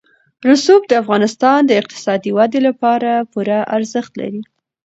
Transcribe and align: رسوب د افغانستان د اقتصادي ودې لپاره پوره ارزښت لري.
رسوب 0.47 0.81
د 0.87 0.91
افغانستان 1.03 1.59
د 1.65 1.71
اقتصادي 1.81 2.31
ودې 2.37 2.59
لپاره 2.67 3.11
پوره 3.31 3.59
ارزښت 3.75 4.11
لري. 4.21 4.41